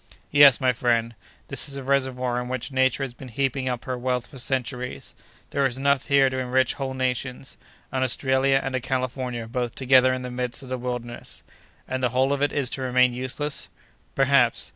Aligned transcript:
"Yes, 0.31 0.59
my 0.59 0.73
friend, 0.73 1.13
this 1.49 1.69
is 1.69 1.77
a 1.77 1.83
reservoir 1.83 2.41
in 2.41 2.47
which 2.49 2.71
Nature 2.71 3.03
has 3.03 3.13
been 3.13 3.27
heaping 3.27 3.69
up 3.69 3.85
her 3.85 3.95
wealth 3.99 4.25
for 4.25 4.39
centuries! 4.39 5.13
There 5.51 5.63
is 5.63 5.77
enough 5.77 6.07
here 6.07 6.27
to 6.27 6.39
enrich 6.39 6.73
whole 6.73 6.95
nations! 6.95 7.55
An 7.91 8.01
Australia 8.01 8.59
and 8.63 8.75
a 8.75 8.79
California 8.81 9.45
both 9.45 9.75
together 9.75 10.11
in 10.11 10.23
the 10.23 10.31
midst 10.31 10.63
of 10.63 10.69
the 10.69 10.79
wilderness!" 10.79 11.43
"And 11.87 12.01
the 12.01 12.09
whole 12.09 12.33
of 12.33 12.41
it 12.41 12.51
is 12.51 12.71
to 12.71 12.81
remain 12.81 13.13
useless!" 13.13 13.69
"Perhaps! 14.15 14.69